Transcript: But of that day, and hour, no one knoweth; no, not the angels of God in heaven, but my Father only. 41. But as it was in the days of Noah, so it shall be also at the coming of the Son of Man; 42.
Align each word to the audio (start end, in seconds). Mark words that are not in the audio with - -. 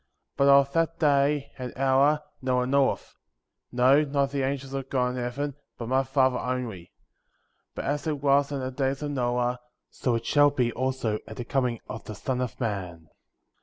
But 0.35 0.47
of 0.47 0.73
that 0.73 0.97
day, 0.97 1.51
and 1.59 1.77
hour, 1.77 2.23
no 2.41 2.55
one 2.55 2.71
knoweth; 2.71 3.13
no, 3.71 4.01
not 4.03 4.31
the 4.31 4.41
angels 4.41 4.73
of 4.73 4.89
God 4.89 5.09
in 5.09 5.17
heaven, 5.17 5.53
but 5.77 5.89
my 5.89 6.01
Father 6.03 6.39
only. 6.39 6.91
41. 7.75 7.75
But 7.75 7.85
as 7.85 8.07
it 8.07 8.19
was 8.19 8.51
in 8.51 8.61
the 8.61 8.71
days 8.71 9.03
of 9.03 9.11
Noah, 9.11 9.59
so 9.91 10.15
it 10.15 10.25
shall 10.25 10.49
be 10.49 10.71
also 10.73 11.19
at 11.27 11.37
the 11.37 11.45
coming 11.45 11.81
of 11.87 12.05
the 12.05 12.15
Son 12.15 12.41
of 12.41 12.59
Man; 12.59 12.93
42. 13.01 13.07